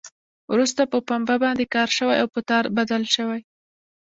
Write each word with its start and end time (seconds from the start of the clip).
وروسته 0.51 0.81
په 0.91 0.97
پنبه 1.07 1.35
باندې 1.43 1.65
کار 1.75 1.89
شوی 1.97 2.17
او 2.21 2.27
په 2.33 2.39
تار 2.49 2.65
بدل 2.77 3.03
شوی. 3.15 3.41